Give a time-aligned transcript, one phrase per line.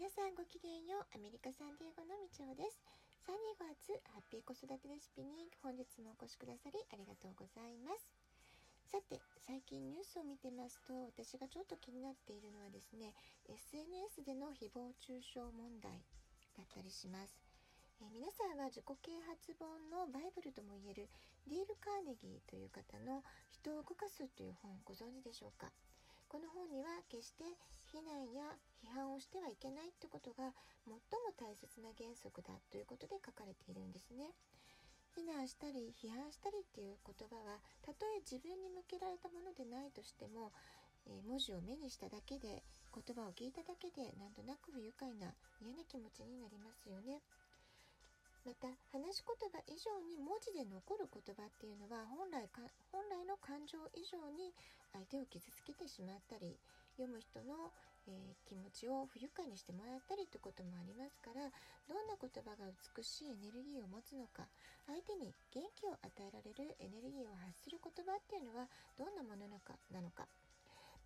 [0.00, 2.80] 皆さんごきげんようアメリカサンディエゴのみちおです。
[3.28, 8.08] 3 2月ハッピー子育てレシピに本日もお越しくださりありがとうございます。
[8.88, 13.12] さて最近ニュースを見てますと私がちょっと気になっているのはですね
[13.44, 15.92] SNS での誹謗中傷問題
[16.56, 17.36] だったりします。
[18.00, 21.12] え、皆さんは自己啓発本のバイブルともいえる
[21.44, 23.20] ディール・カーネギーという方の
[23.52, 25.68] 「人を動かす」という本ご存知でしょうか？
[26.30, 27.42] この本には決して
[27.90, 30.54] 非難や批判をしてはいけないってことが
[30.86, 34.30] 最も大切な原則だということで書かれているんですね。
[35.10, 40.54] 非難したり批判したりっていう言葉はたとえ自分に向けられたものでないとしても、
[41.10, 42.62] え、文字を目にしただけで
[42.94, 47.26] 言葉を聞いただけでなんとなく不愉快な嫌な気持ちになりますよね。
[48.40, 54.56] また話し言葉以上に文字で残る言葉っていうのは本来か本来の感情以上に
[54.96, 56.56] 相手を傷つけてしまったり
[56.96, 57.68] 読む人の、
[58.08, 61.52] えー、気持ちを不愉快にしてもらったりってこともありますから
[61.84, 64.48] どんな言葉が美しいエネルギーを持つのか
[64.88, 70.24] 相手に元気を与えられるエネルギーを発する言葉っていうのはどんなものなのかなのか。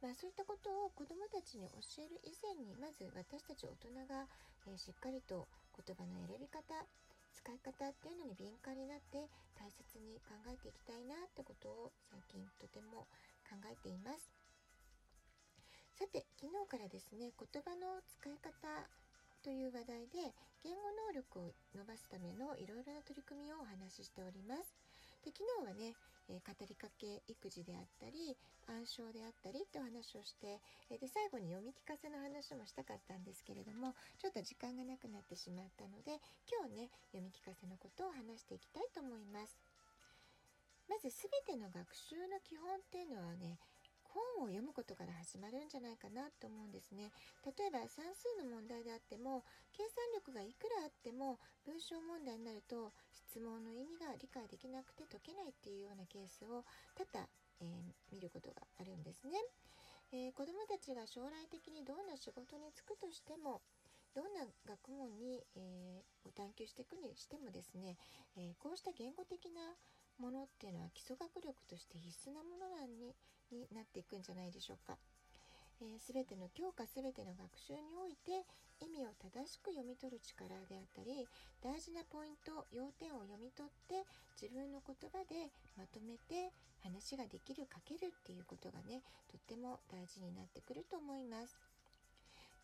[0.03, 4.29] まあ、そういったことを子どもたちに教える以前にまず私たち大人が、
[4.69, 6.61] えー、しっかりと言葉の選び方
[7.35, 13.07] 使い方っていうのに敏感になって大切に考えていきたいなってことを最近とても
[13.45, 14.31] 考えています。
[15.95, 18.67] さて昨日からですね言葉の使い方
[19.45, 24.75] という話題で言語能力を伸ばすためのいろいろな取り組みをお話ししております。
[25.23, 25.95] で昨日はね、
[26.29, 28.37] えー、語りかけ育児であったり
[28.67, 39.57] 暗唱であったりってお話をして、えー、で最後に読み聞かせの話もしたかったんですけれどもちょっと時間がなくなってしまったので今日ね読み聞かせのことを話していきたいと思います。
[40.89, 43.57] まず全ての学習の基本っていうのはね
[44.15, 47.11] 本を読むことから始まるんじゃないかなと思うんですね。
[47.43, 49.43] 例えば算数の問題であっても
[49.75, 56.63] 計算力がいくらあっても文章問題になると質問の意味が理解できなくて解けないっていうようなケースを
[56.95, 57.27] 多々、
[57.61, 59.35] えー、見ることがあるんですね。
[60.13, 63.63] えー、子どもたちが将来的にどんな仕事に就くとしても
[64.15, 67.99] どんな学問に、えー、を探求していくにしてもですね、
[68.37, 69.75] えー、こうした言語的な
[70.19, 73.15] ものっていうのは基礎学力として必須なものなんに
[73.55, 74.99] になっていくんじゃないでしょうか。
[75.81, 78.47] えー、全ての教科全ての学習において
[78.83, 81.27] 意味を正しく読み取る力であったり
[81.63, 84.07] 大事なポイント要点を読み取って
[84.39, 86.51] 自分の言葉でまとめて
[86.83, 91.57] 話ができる書けるっていうことがねとっても大事になってくると思います。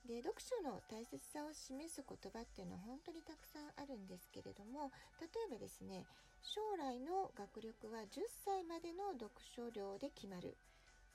[0.06, 4.90] で読書の大切さを示す言葉っていうのは本当にたくさんあるんですけれども
[5.20, 6.06] 例えばですね
[6.40, 10.56] 将来の学力は10歳までの読書量で決まる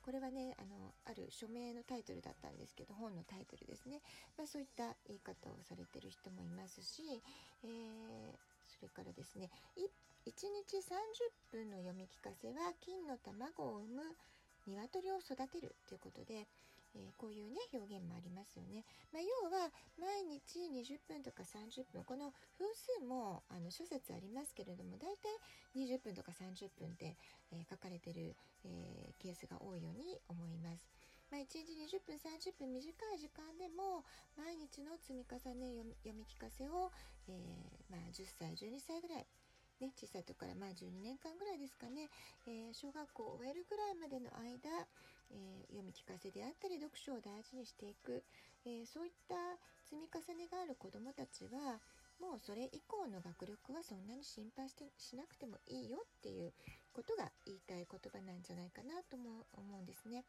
[0.05, 4.05] これはねあのある署名のタイトルだったんですけど本のタイトルですね、
[4.37, 7.01] まあ、そういった言い方をされてる人もいますし、
[7.65, 8.37] えー、
[8.69, 9.81] それからですね1
[10.29, 14.01] 日30分の読み聞かせは金の卵を産む
[14.69, 16.45] 鶏を育てるということで、
[16.95, 18.83] えー、こういうね表現もありますよね。
[19.11, 25.29] まあ、要は毎日20分とか30分この分数もあの諸説ありますけれども大体
[25.75, 27.15] 20分とか30分って、
[27.51, 30.87] えー、書かれてる、えー、ケースが多いように思います。
[31.31, 34.05] まあ、1日20分30分短い時間でも
[34.37, 36.91] 毎日の積み重ね読み聞かせを、
[37.27, 37.33] え
[37.89, 39.25] まあ、10歳12歳ぐらい
[39.81, 42.07] ね、小さい時からまあ12年間ぐらいですかね、
[42.47, 44.87] えー、小学校を終えるぐらいまでの間、
[45.31, 48.23] えー、読み聞かせであったり読書を大事にしていく、
[48.65, 49.35] えー、そういった
[49.85, 51.81] 積み重ねがある子どもたちは
[52.19, 56.53] もうそれ以降の学力はそんなに心配してしなくてもいいよっていう
[56.93, 60.23] ことが言いたい言葉なんじゃないかなとも思うんですね。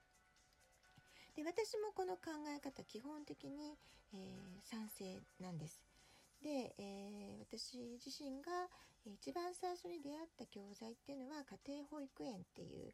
[1.36, 3.76] で私もこの考え方基本的に、
[4.14, 4.16] え
[4.64, 5.82] 賛成なんです。
[6.42, 8.68] で、えー、私自身が
[9.04, 12.92] 一番最初に出会った教材っていうのは家庭保育園っていう、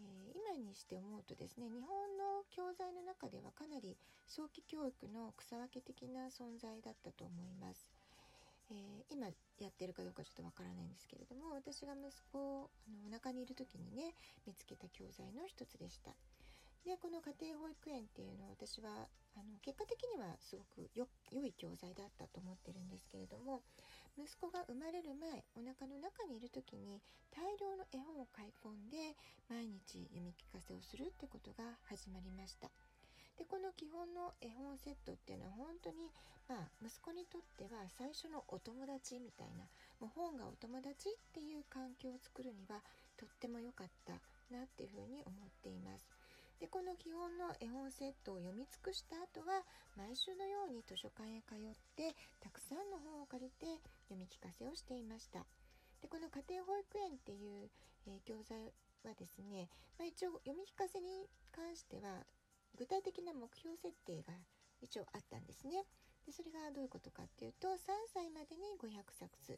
[0.00, 7.86] えー、今にして思うとですね日本の教材の中ではかなり早期教育の草分け的な存在だったと思います。
[8.70, 8.76] えー、
[9.10, 9.26] 今
[9.58, 14.14] やってるかどうかちょっとわからないんですけれども私が息子をあのお腹にいる時にね
[14.46, 16.14] 見つけた教材の一つでした。
[16.84, 21.06] でこの家庭保育園っていうのは私はあの結果的にはすごく良
[21.44, 23.62] い教材だったと思ってるんですけれども
[24.18, 27.00] 息子が生まれる前お腹の中にいる時に
[27.30, 29.14] 大量の絵本を買い込んで
[29.48, 32.70] 毎日読み聞かせをするってことが始まりました。
[33.38, 36.12] でこの基本の絵本セットっていうのは本当に
[36.46, 39.64] まあ息子にとっては最初のお友達みたいな
[39.98, 42.84] もう本がお友達っていう環境を作るには
[43.16, 44.12] とっても良かった
[44.52, 46.19] なっていうふうに思っています。
[46.60, 49.64] でこの基本の絵本セットを読み尽くした後は
[49.96, 53.80] 毎週のように図書館へ通ってたくさんの本を借りて
[54.12, 55.40] 読み聞かせをしていました。
[56.04, 57.72] でこの家庭保育園っていう、
[58.06, 58.76] えー、教材
[59.08, 62.28] はですね、まあ、一応読み聞かせに関しては
[62.76, 64.36] 具体的な目標設定が
[64.84, 65.88] 一応あったんですね。
[66.28, 67.80] でそれがどういうことかっていうと3
[68.12, 69.56] 歳までに500冊。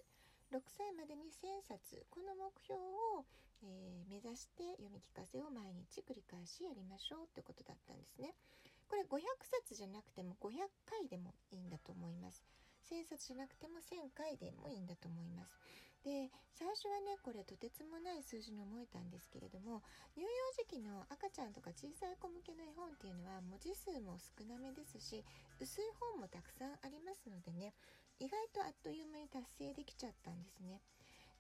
[0.53, 3.25] 6歳までに1000冊この目標を、
[3.65, 8.37] えー、目指して読み聞かせを毎日繰り返しやりましょうってことだったんですね。
[8.85, 10.53] これ500冊じゃなくても500
[10.85, 12.45] 回でもいいんだと思います。
[12.85, 15.57] 1000冊じゃなくても1000回でもいいんだと思います。
[16.05, 19.81] で最初はねこれとてつもない数字に思えたんですけれども
[20.19, 20.29] 乳幼
[20.59, 25.25] 児期の赤ちゃんとか小さい子向けの絵本っていうのは文字数も少なめですし
[25.63, 27.73] 薄い本もたくさんありますのでね
[28.21, 30.81] 意外とあっという間に達成できちゃったんですね。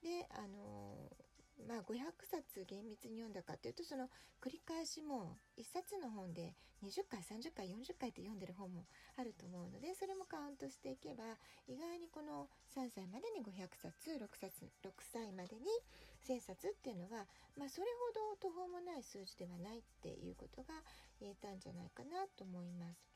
[0.03, 4.09] であのー、まあ500冊厳密に読んだかというとその
[4.43, 8.87] 繰り返しも1冊の本で20回30回40回って読んでる本も
[9.17, 11.39] あると思うのでそれもカウントしていけば
[11.71, 15.71] 意外にこの3歳までに500冊6冊6歳までに
[16.27, 17.27] 1000冊っていうのは、
[17.57, 20.75] まあ、それほど途方もない数字ではないっていうことが
[21.21, 23.12] 言えたんじゃないかなと思います。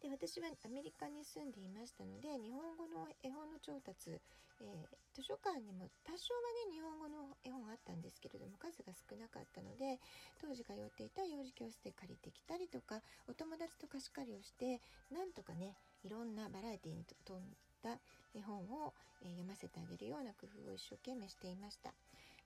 [0.00, 4.16] で私はアメリカに住んでいましたので日本語の絵本の調達、
[4.60, 6.40] えー、図書館にも多少は
[6.72, 10.00] ね日本語の絵本あったんですけれども数が少なかったので
[10.40, 14.80] 当時通っていた幼児教室で借りてきたりとかお友達と貸し借りをして
[15.12, 17.44] なんとかねいろんなバラエティーに富ん
[17.84, 18.00] だ
[18.32, 21.92] 絵本を、え、読ませてあげるような工夫を一生懸命していました。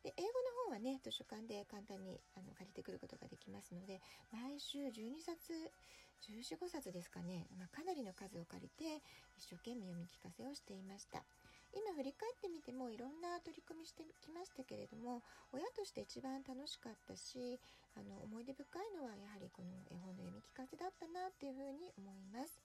[0.02, 0.34] で英語の
[0.68, 4.00] 本はね図書館で簡単にあの借りてくることができますので
[4.30, 5.72] 毎週12冊
[6.30, 9.02] 1415冊ですかね、まあ、かなりの数を借りて
[9.36, 11.22] 一生懸命読み聞かせをしていました。
[11.74, 17.58] 今振り返ってみてもいろんな取り組みしてきましたけれども親として一番楽しかったし
[17.98, 22.62] あの思い出深いのはやはりこの絵本の読み聞かせだったなっていうふうに思います。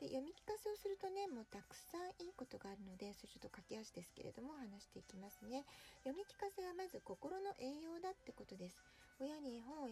[0.00, 5.68] で読み聞かせをするとねもうたくさんいいことがあるのでそれちょっと駆け足ですけれども話していきますね。
[6.02, 8.80] 読み聞かせはまず心の栄養だってことです。
[9.20, 9.88] 親に絵本を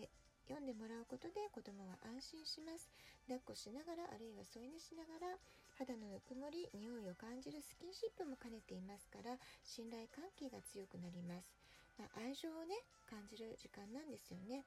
[0.50, 2.90] 読んでもらうことで子供は安心します。
[3.30, 5.38] 抱っこしながらあるいは添い寝しながら
[5.78, 11.54] 肌のぬくもり匂いを感じるスキンシップも兼ねていますから信頼関係が強くなります、
[11.94, 12.74] まあ、愛情をね
[13.06, 14.66] 感じる時間なんですよね。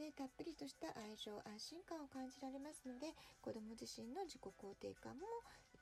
[0.00, 3.12] でたっぷりとした愛情安心感を感じられますので
[3.44, 4.48] 子ども自身の自己肯
[4.80, 5.28] 定感も、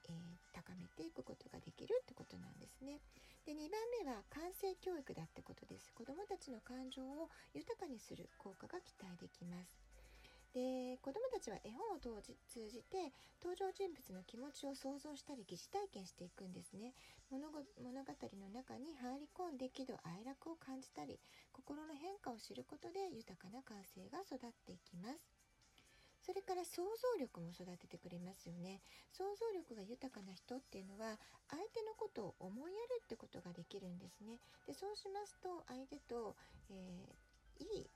[0.08, 3.00] えー、高めていくことができるってことなんですね。
[3.44, 5.92] で2番目は感性教育だってことです。
[5.94, 9.86] 子どもたちの感情を豊かにする効果が期待できます。
[10.56, 12.08] で子どもたちは絵本を通
[12.72, 13.12] じて
[13.44, 16.96] 登場人物の気持ちを想像したり疑似体験していくんですね
[17.28, 21.20] 物語の中に入り込んで喜怒哀楽を感じたり
[21.52, 25.45] 心の変化を知ることで豊かな感性が育っていきます
[26.26, 28.82] それから想像力も育ててくれますよね。
[29.14, 34.42] 想像力が豊かな人っていうのは相手のことを思いやるってことができるんですね。
[34.66, 36.34] でそうしますと相手と、
[36.68, 37.90] えー、いい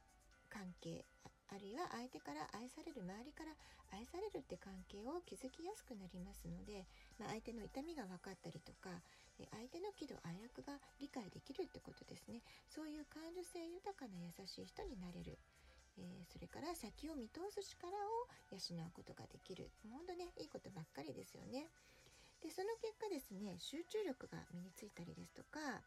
[0.46, 1.02] 関係
[1.50, 3.50] あるいは相手から愛される周りから
[3.90, 6.86] 愛されるって関係を築きやすくなりますので、
[7.18, 9.02] まあ、相手の痛みが分かったりとか
[9.50, 12.46] 相手の喜怒哀楽が理解できるってことですね。
[12.70, 15.38] そういう感受性豊かな優しい人になれる。
[16.00, 19.70] えー、それから先を見通す力を養うことができる。
[19.92, 21.68] 本当ねいいことばっかりですよね。
[22.40, 25.84] でその結果ですね集中力が身についたりですとか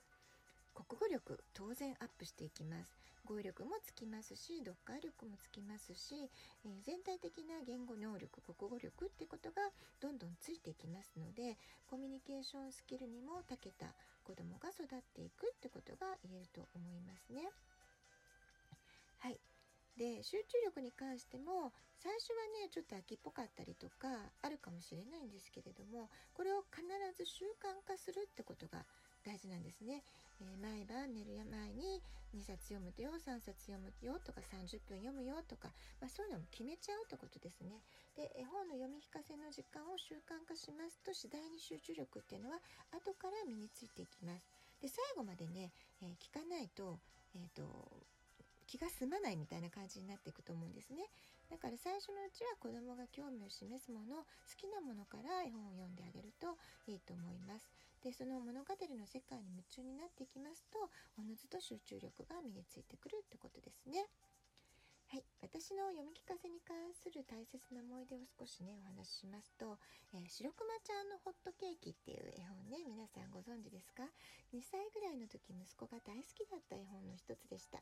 [0.77, 3.03] 国語力当然アップしていきます。
[3.25, 6.29] 語彙力もつきますし読解力もつきますし、
[6.65, 13.87] えー、全体的な言語能力国語力ってことがどんどんついていきますのでコミュニケーションスキルにも長けた
[14.23, 17.47] 子どもが育っていくってことが言えると思いますね。
[19.97, 21.71] で集中力に関しても
[22.01, 24.09] 最初はねちょっと秋っぽかったりとか
[24.41, 26.81] あるかもしれないんですけれどもこれを必
[27.13, 28.85] ず習慣化するってことが
[29.23, 30.03] 大事なんですね、
[30.41, 32.01] えー、毎晩寝る前に
[32.33, 35.69] 2冊読むとよ3冊読むよとか30分読むよとか、
[36.01, 37.77] まあ、そういうのも決めちゃうってことですね。
[38.17, 42.57] で絵本の読み聞かせの時間を習慣化しますと次第に集中力っていうのは
[42.91, 44.49] 後から身についていきます。
[44.81, 45.71] で最後までね、
[46.01, 46.99] えー、聞かないと,、
[47.37, 47.63] えーと
[48.73, 51.05] 気が済まないみたいな感じになっていくと思うんですね。
[51.45, 54.25] だから最初のうちは子供が興味を示すもの好
[54.57, 56.57] きなものから絵本を読んであげると
[56.89, 57.69] いいと思います。
[58.01, 60.89] でその物語の世界に夢中になっていきますと
[61.21, 64.09] おのずと集中力が身についてくるってことですね。
[65.13, 69.77] はい、私の読み聞かせに関する大切な思い出を少しねお話ししますと
[70.09, 74.09] 「えー、白熊ちゃんのホットケーキ」っていう絵本ね皆さんご存知ですか
[74.57, 77.77] ？2歳ぐらいの時息子が大好きだった絵本の一つでした。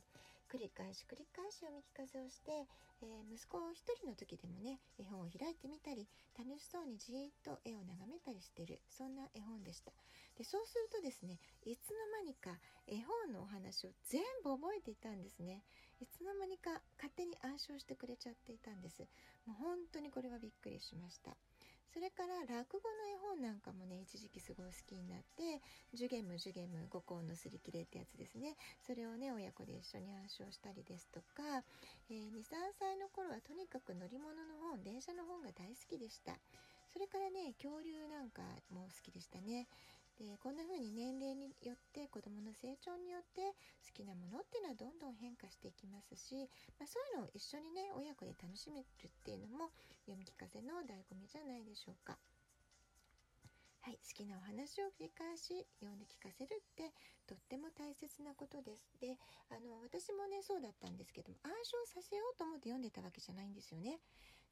[0.51, 2.51] 繰り返し繰り返し読み聞かせをして、
[2.99, 9.93] えー、息子一人の時でもね絵本を開いてみたり楽しそうにじーっと絵を眺めたりしてるそんな絵本でした。
[10.37, 15.63] でそうするとですねいつの間にか絵本のお話を全部覚えていたんですね。
[16.01, 19.05] いつの間にか勝手に暗唱してくれちゃっていたんです。
[19.45, 21.37] もう本当にこれはびっくりしました。
[21.93, 25.61] それから落語の絵本なんかもね一時期すごい好きになって
[25.93, 28.55] 「ジュゲムジュゲム五行のすり切れ」ってやつですね。
[28.81, 31.63] それをね親子で一緒に暗唱したりですとか、
[32.09, 36.39] えー、23歳の頃はとにかく乗り物の本電車の本が大好きでした。
[36.93, 39.67] それからね恐竜なんかも好きでしたね。
[40.23, 43.41] でこんな風に年齢によって子どもの成長によって
[43.81, 46.47] 好きなものっていうのはどんどん変化していきますし、
[46.77, 49.73] まあ、そういうのを一緒にね親子で楽しめるっていうのも
[50.05, 52.17] 読み聞かせの醍醐味じゃないでしょうか。
[53.81, 56.93] はい、好きなお話を繰り返し読んで聞かせるって
[57.25, 57.37] とっ
[58.31, 58.87] なことです。
[59.03, 59.19] で、
[59.51, 63.99] あの私もねそうだったんですけども暗唱させようと思って読んでたわけじゃないんですよね。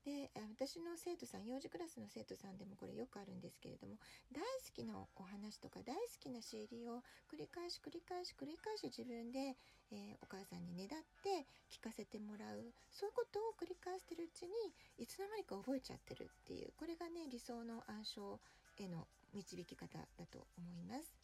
[0.06, 4.00] で私の生徒さん幼児クラスの生徒さんでもこれよくあるんですけれども
[4.32, 9.60] 大好きなお話とか大好きな CD を繰り返し繰り返し繰り返し自分で、
[9.92, 18.40] えー、お母さんにねだって聞かせてもらうそういうことを繰り返してるうちにいつの間にか覚えちゃってるっていうこれがね理想の暗唱
[18.80, 19.04] への
[19.36, 21.20] 導き方だと思います。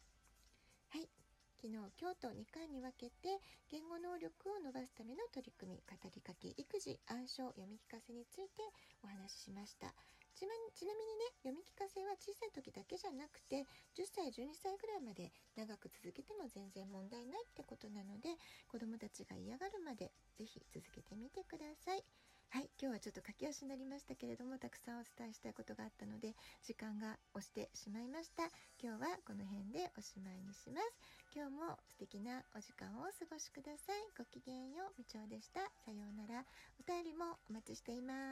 [0.92, 1.08] はい
[1.56, 3.40] 昨日今日と2回に分けて
[3.72, 8.60] 言語能力を伸ばすための取り組み語りかけ育児暗唱読み聞かせについて
[9.00, 9.88] お話ししました
[10.36, 13.64] ちなちなみにね読み聞かせは小さい時だけじゃなくて
[13.96, 18.36] 10歳12歳ぐらいまで長く続けても全然問題ないってことなので
[18.68, 22.04] 子どもたちが嫌がるまで是非続けてみてください。
[22.48, 28.44] はい、今日はちょっと駆け足になりましたけれどもたくさんお伝えしたいことがあったので時間が押してしまいました。
[28.80, 30.94] 今日はこの辺でおしまいにします。
[31.34, 34.00] 今日も素敵なお時間をお過ごしください。
[34.16, 35.60] ごきげんようみちょうでした。
[35.84, 36.44] さようなら。
[36.80, 38.26] お便りもお待ちしています。